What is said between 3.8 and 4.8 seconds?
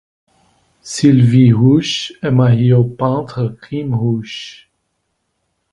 Rouch.